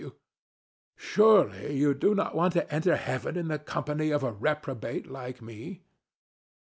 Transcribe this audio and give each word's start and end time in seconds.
DON 0.01 0.09
JUAN. 0.13 0.19
Surely 0.95 1.75
you 1.77 1.93
do 1.93 2.15
not 2.15 2.33
want 2.33 2.53
to 2.53 2.67
enter 2.73 2.95
Heaven 2.95 3.37
in 3.37 3.49
the 3.49 3.59
company 3.59 4.09
of 4.09 4.23
a 4.23 4.31
reprobate 4.31 5.05
like 5.05 5.43
me. 5.43 5.83